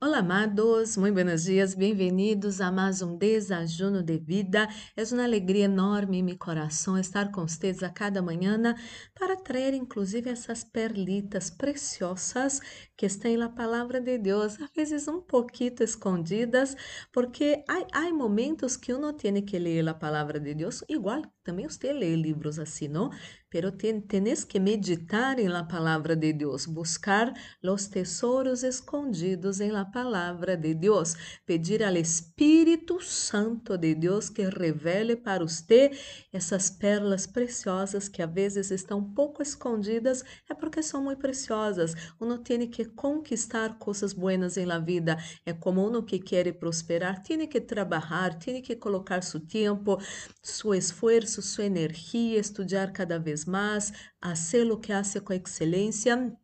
[0.00, 4.68] Olá, amados, muito buenos dias, bem-vindos a mais um desajuno de vida.
[4.96, 8.76] É uma alegria enorme em meu coração estar com vocês a cada manhã
[9.12, 12.60] para trazer, inclusive, essas perlitas preciosas
[12.96, 16.76] que estão na palavra de Deus, às vezes um pouquinho escondidas,
[17.12, 21.92] porque há, momentos que uno tem que ler a palavra de Deus, igual também você
[21.92, 23.10] lê livros assim, não?
[23.50, 29.90] Pero tienes que meditar en la palabra de Dios, buscar los tesoros escondidos en la
[29.90, 31.16] palabra de Dios,
[31.46, 35.90] pedir al Espíritu Santo de Deus que revele para você
[36.32, 41.94] essas pérolas preciosas que a vezes estão pouco escondidas, é porque são muito preciosas.
[42.20, 45.16] Uno tem que conquistar coisas buenas em la vida.
[45.46, 49.98] É como uno que quer prosperar, tem que trabalhar, tem que colocar seu tempo,
[50.42, 56.36] seu esforço, sua energia, estudar cada vez vez más, hacer lo que hace com excelência.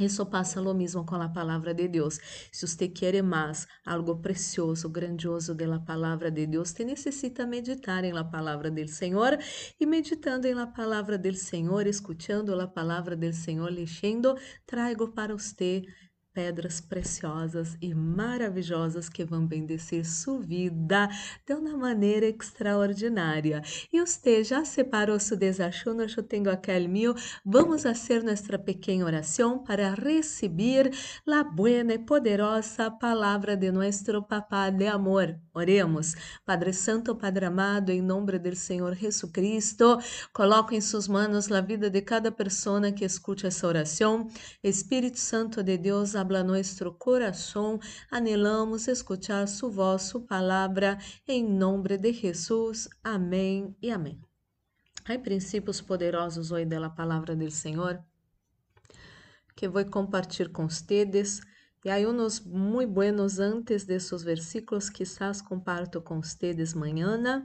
[0.00, 2.18] Isso passa lo mesmo com a palavra de Deus.
[2.50, 8.12] Se você quer mais algo precioso, grandioso da palavra de Deus, você necessita meditar em
[8.12, 9.38] la palavra do Senhor
[9.78, 14.34] e meditando em la palavra do Senhor, escutando a palavra do Senhor, lendo,
[14.66, 15.82] trago para você
[16.32, 21.08] pedras preciosas e maravilhosas que vão bendecir sua vida
[21.46, 23.62] de uma maneira extraordinária.
[23.92, 26.02] E você já separou seu desajuno?
[26.02, 27.14] Eu tenho aquele meu.
[27.44, 30.90] Vamos fazer nossa pequena oração para receber
[31.28, 35.38] a buena e poderosa palavra de nosso Papá de amor.
[35.54, 36.14] Oremos.
[36.46, 39.98] Padre Santo, Padre amado, em nome do Senhor Jesus Cristo,
[40.32, 44.28] coloco em suas mãos a vida de cada pessoa que escute essa oração.
[44.62, 51.98] Espírito Santo de Deus, habla nuestro corazón, anhelamos escuchar su voz, su palabra, en nombre
[51.98, 52.88] de Jesús.
[53.02, 54.20] Amém e amém.
[55.04, 58.00] Há princípios poderosos hoje da palavra do Senhor
[59.56, 61.40] que vou compartilhar com vocês.
[61.84, 67.44] E há uns muito buenos antes desses versículos, quizás comparto com vocês mañana.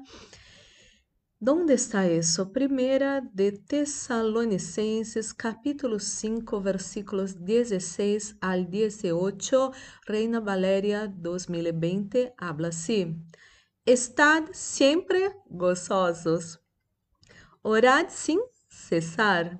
[1.40, 2.48] Onde está isso?
[2.48, 9.72] Primeira de Tessalonicenses, capítulo 5, versículos 16 al 18,
[10.08, 13.24] Reina Valeria 2020, habla assim:
[13.86, 16.60] Estad sempre gozosos,
[17.62, 19.60] orad sem cessar.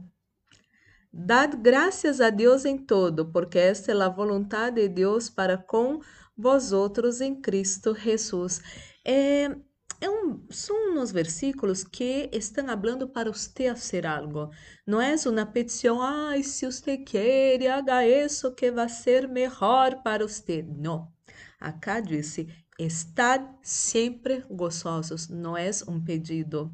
[1.14, 6.00] Dad graças a Deus em todo, porque esta é a vontade de Deus para com
[6.36, 8.64] vosotros em Cristo Jesus.
[9.06, 9.56] É,
[10.00, 14.50] é um, são uns versículos que estão falando para você fazer algo.
[14.86, 20.28] Não é uma petição, ai, se você quer, haga isso que vai ser melhor para
[20.28, 20.64] você.
[20.64, 21.12] Não.
[21.60, 25.28] Acá disse, estar sempre gozosos.
[25.30, 26.72] Não é um pedido.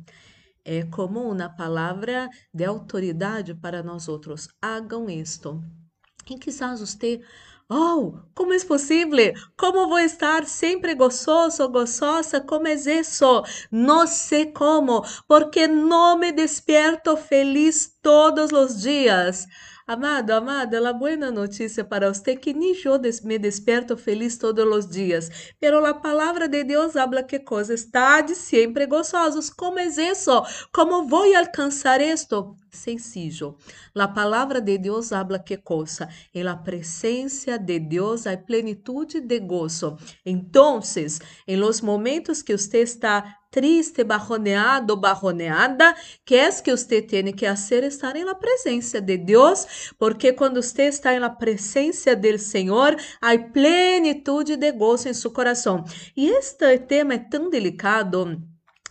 [0.66, 4.50] É como uma palavra de autoridade para nós outros.
[4.62, 5.64] Hagam isto.
[6.30, 7.22] E quizás você
[7.70, 9.34] Oh, como é possível?
[9.58, 12.40] Como vou estar sempre gozoso, gozosa?
[12.40, 13.44] Como é isso?
[13.72, 19.46] Não sei como, porque não me despierto feliz todos os dias.
[19.86, 24.88] Amado, amada, a boa notícia para você que nem eu me desperto feliz todos os
[24.88, 25.30] dias.
[25.60, 29.50] Pero a palavra de Deus habla que coisa está de sempre gozosos.
[29.50, 30.32] Como é isso?
[30.72, 32.56] Como vou alcançar isto?
[32.72, 33.58] Sencillo.
[33.94, 36.08] A palavra de Deus habla que coisa?
[36.34, 39.98] Em la presença de Deus há plenitude de gozo.
[40.26, 40.80] Então,
[41.46, 45.96] em los momentos que você está triste, bajoneado, bajoneada,
[46.26, 47.84] que é que você tem que fazer?
[47.84, 53.38] Estar em la presença de Deus, porque quando você está la presença do Senhor, há
[53.38, 55.86] plenitude de gozo em seu coração.
[56.18, 58.42] E este tema é tão delicado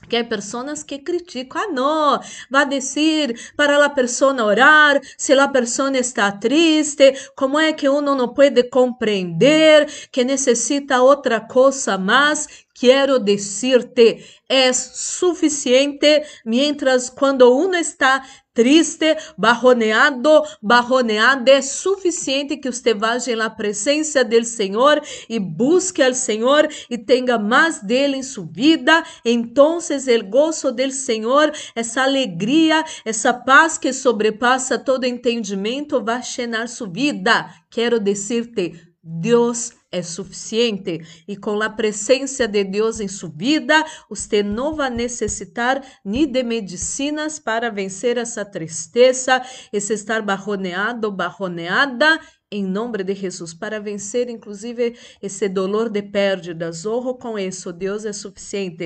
[0.08, 5.48] que há pessoas que criticam, ah, não, vai dizer para a pessoa orar, se a
[5.48, 12.61] pessoa está triste, como é que uno não pode compreender que necessita outra coisa mais?
[12.74, 18.22] Quero dizer-te, é suficiente mientras quando uno está
[18.54, 26.14] triste, barroneado, barroneada, é suficiente que você vá na presença do Senhor e busque ao
[26.14, 29.02] Senhor e tenha mais dele em sua vida.
[29.24, 36.68] Então, o gozo do Senhor, essa alegria, essa paz que sobrepassa todo entendimento, vai chenar
[36.68, 37.48] sua vida.
[37.70, 44.44] Quero dizer-te, Deus é suficiente e com a presença de Deus em sua vida, você
[44.44, 49.42] não vai necessitar nem de medicinas para vencer essa tristeza,
[49.72, 52.20] esse estar barroneado barroneada
[52.52, 56.70] em nome de Jesus, para vencer inclusive esse dolor de perda.
[56.70, 58.84] Zorro com isso, Deus é suficiente.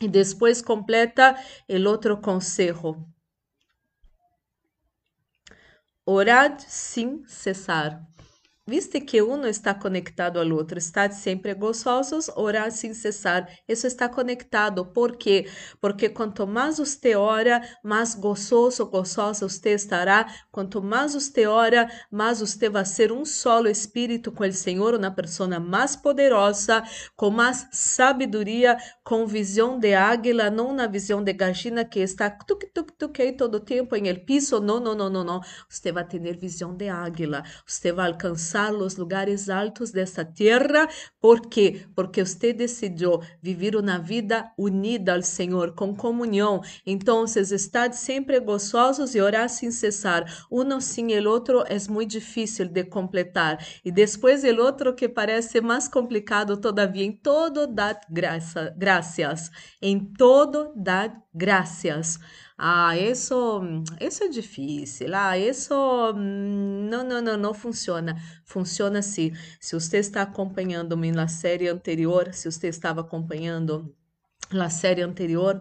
[0.00, 1.36] E depois completa
[1.68, 3.04] o outro conselho.
[6.06, 8.06] Orad sem cessar.
[8.68, 13.48] Viste que uno está conectado ao outro, estad sempre gozosos, orar sem cessar.
[13.68, 14.84] Isso está conectado.
[14.84, 15.46] Por quê?
[15.80, 20.26] Porque quanto mais você ora, mais gozoso, gozosa você estará.
[20.50, 25.12] Quanto mais você ora, mais você vai ser um solo espírito com o Senhor, uma
[25.12, 26.82] pessoa mais poderosa,
[27.14, 32.66] com mais sabedoria, com visão de águila, não na visão de gallina que está tuk
[32.74, 34.58] tuk tuk todo tempo em el piso.
[34.58, 35.40] Não, não, não, não, não.
[35.68, 37.44] Você vai ter visão de águila.
[37.64, 40.88] Você vai alcançar alcançar os lugares altos dessa terra.
[41.20, 41.82] ¿Por quê?
[41.94, 46.62] Porque você decidiu viver uma vida unida ao Senhor, com comunhão.
[46.86, 50.24] Então, estar sempre gozosos e orar sem cessar.
[50.50, 53.64] Um sem o outro é muito difícil de completar.
[53.84, 57.04] E depois o outro que parece mais complicado todavia.
[57.04, 59.50] Em todo dá graça, graças.
[59.82, 62.18] Em todo dá graças.
[62.58, 63.60] Ah, isso,
[64.00, 65.14] isso é difícil.
[65.14, 65.74] Ah, isso
[66.14, 68.16] não, não, não, não funciona.
[68.44, 69.32] Funciona assim.
[69.60, 73.94] Se você está acompanhando-me na série anterior, se você estava acompanhando
[74.52, 75.60] la série anterior,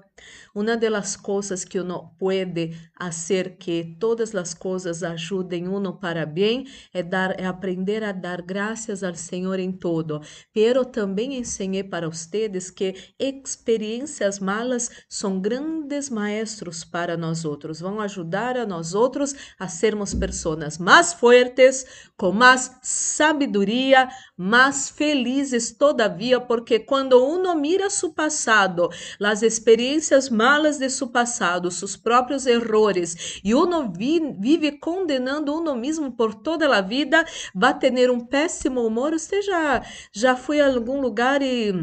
[0.53, 6.65] uma das coisas que uno pode fazer que todas as coisas ajudem uno para bem
[6.93, 10.21] é dar é aprender a dar graças ao Senhor em todo.
[10.53, 17.99] Pero também ensinei para vocês que experiências malas são grandes maestros para nós outros, vão
[17.99, 21.85] ajudar a nós outros a sermos pessoas mais fortes,
[22.17, 28.74] com mais sabedoria, mais felizes todavia, porque quando uno mira seu passado,
[29.23, 36.11] as experiências malas de seu passado, seus próprios errores, e uno vive condenando uno mesmo
[36.11, 39.13] por toda a vida, vai ter um péssimo humor.
[39.13, 41.73] Você já, já foi a algum lugar e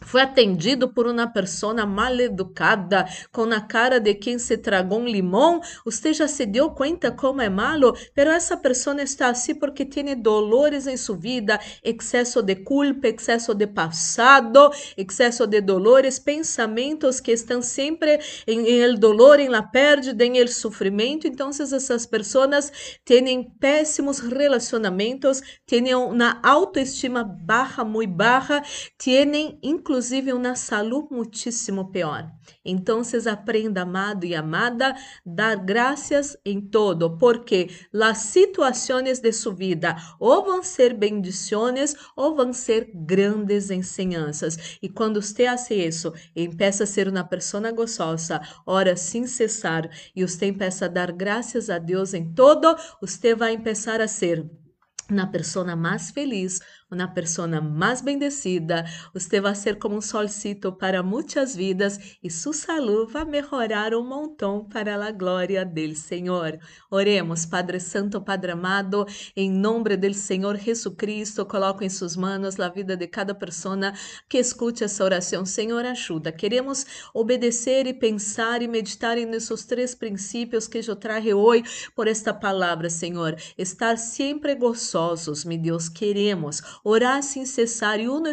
[0.00, 5.06] foi atendido por uma pessoa mal educada, com a cara de quem se tragou um
[5.06, 5.60] limão.
[5.84, 7.96] Você já se deu conta como é malo?
[8.14, 13.54] Pero essa pessoa está assim porque tem dolores em sua vida, excesso de culpa, excesso
[13.54, 19.62] de passado, excesso de dolores, pensamentos que estão sempre em, em el dolor, em la
[19.62, 21.26] pérdida, em el sofrimento.
[21.26, 22.72] Então, essas pessoas
[23.04, 28.62] têm péssimos relacionamentos, têm uma autoestima barra, muito barra,
[28.96, 32.30] têm inclusive inclusive uma saúde muitíssimo pior.
[32.62, 39.54] Então, vocês aprendam, amado e amada, dar graças em todo, porque as situações de sua
[39.54, 44.76] vida ou vão ser bendições ou vão ser grandes ensinanças.
[44.82, 50.22] E quando você faz isso, empieza a ser uma pessoa gozosa, ora sem cessar, e
[50.22, 54.46] você empieza a dar graças a Deus em todo, você vai começar a ser
[55.10, 61.02] uma pessoa mais feliz, uma pessoa mais bendecida, você vai ser como um solcito para
[61.02, 66.58] muitas vidas e sua saúde vai melhorar um montão para a glória do Senhor.
[66.90, 72.68] Oremos, Padre Santo, Padre amado, em nome do Senhor Jesucristo, coloco em suas mãos a
[72.68, 73.58] vida de cada pessoa
[74.28, 75.44] que escute essa oração.
[75.44, 76.32] Senhor, ajuda.
[76.32, 82.32] Queremos obedecer e pensar e meditar nesses três princípios que eu trago hoje por esta
[82.32, 83.36] palavra, Senhor.
[83.56, 88.28] Estar sempre gozosos, meu Deus, queremos orar sem cessar e uno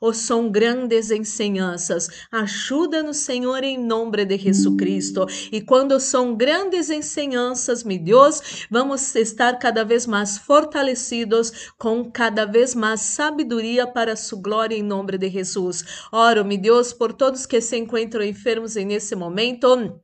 [0.00, 2.08] ou são grandes ensinanças.
[2.32, 5.24] Ajuda-nos, Senhor, em nome de Jesus Cristo.
[5.52, 12.44] E quando são grandes ensinanças, meu Deus, vamos estar cada vez mais fortalecidos com cada
[12.44, 15.84] vez mais sabedoria para sua glória em nome de Jesus.
[16.10, 20.00] Oro, meu Deus, por todos que se encontram enfermos nesse momento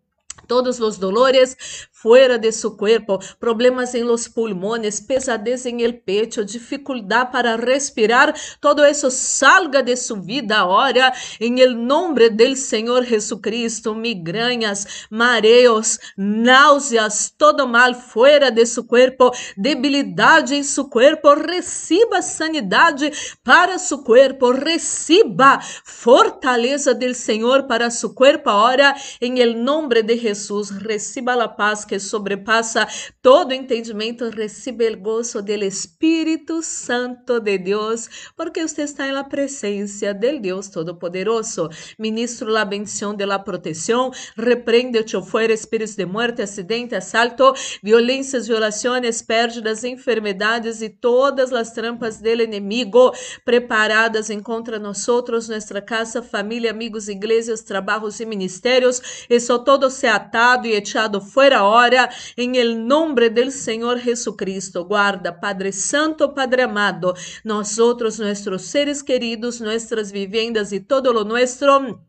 [0.46, 6.42] todos os dolores fuera de su cuerpo, problemas en los pulmones, pesadez en el pecho,
[6.42, 13.04] dificultad para respirar, todo eso salga de su vida ahora en el nombre del Señor
[13.04, 13.94] Jesucristo.
[13.94, 22.96] Migrañas, mareos, náuseas, todo mal fuera de su cuerpo, debilidad en su cuerpo, reciba sanidad
[23.44, 30.18] para su cuerpo, reciba fortaleza del Señor para su cuerpo ahora en el nombre de
[30.18, 32.88] Jesús, reciba la paz que sobrepassa
[33.20, 40.14] todo entendimento, receba o gozo do Espírito Santo de Deus, porque você está na presença
[40.14, 41.68] del Deus Todo-Poderoso.
[41.98, 49.20] Ministro a bendição de la proteção, repreende-te fuera espíritos de muerte, acidente, assalto, violências, violações,
[49.20, 53.12] pérdidas, enfermidades e todas as trampas del inimigo
[53.44, 59.26] preparadas em contra nós nossa casa, família, amigos, igrejas, trabalhos e ministérios.
[59.28, 64.84] Isso todo se atado e echado fora agora, em el nombre del Senhor Jesucristo.
[64.84, 71.24] Guarda, Padre Santo, Padre amado, nós outros, nossos seres queridos, nossas vivendas e todo lo
[71.24, 72.00] nuestro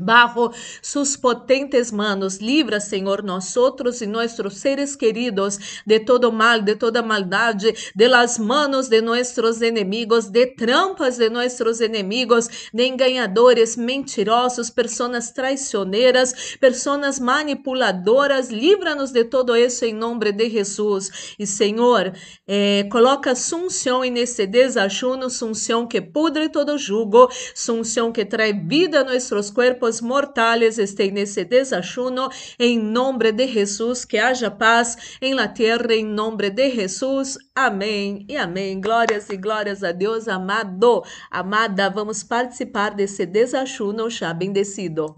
[0.00, 6.74] Bajo sus potentes manos, libra, Senhor, nosotros e nossos seres queridos de todo mal, de
[6.76, 13.76] toda maldade, de las manos de nossos enemigos, de trampas de nossos enemigos, de enganadores,
[13.76, 18.48] mentirosos, pessoas traicioneiras, pessoas manipuladoras.
[18.48, 21.34] Livra-nos de todo isso em nome de Jesus.
[21.38, 22.14] E, Senhor,
[22.48, 29.04] eh, coloca sunção nesse desajuno, sunção que pudre todo jugo, sunção que traz vida a
[29.04, 35.34] nossos corpos cuerpos mortales estén nesse desachuno, em nome de Jesus, que haja paz em
[35.34, 37.36] la tierra, em nome de Jesus.
[37.52, 38.80] Amém e amém.
[38.80, 41.90] Glórias e glórias a Deus, amado, amada.
[41.90, 45.16] Vamos participar desse desachuno já bendecido.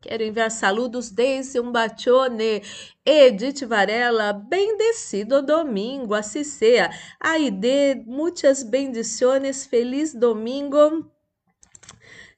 [0.00, 2.62] Quero enviar saludos desde um batione.
[3.04, 6.90] Edith Varela, bendecido domingo, assim seja.
[7.20, 11.10] Aide, muitas bendiciones, feliz domingo.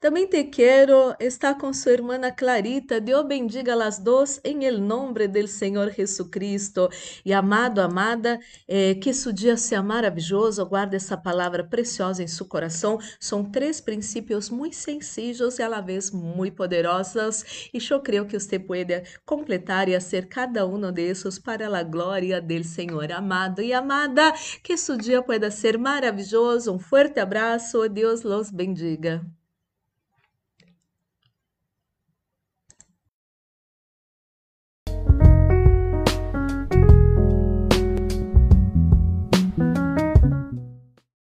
[0.03, 3.01] Também te quero estar com sua irmã Clarita.
[3.01, 6.89] Deus bendiga las dos em el nombre del Senhor Jesucristo.
[7.25, 10.67] E amado, amada, eh, que su dia seja maravilhoso.
[10.67, 12.99] Guarde essa palavra preciosa em seu coração.
[13.21, 17.71] São três princípios muito sencillos e a la vez muito poderosos.
[17.73, 22.41] E eu creio que você pode completar e fazer cada um desses para a glória
[22.41, 23.13] del Senhor.
[23.13, 24.35] Amado e amada,
[24.65, 26.75] que su dia pueda ser maravilhoso.
[26.75, 27.89] Um forte abraço.
[27.89, 29.25] Deus los bendiga.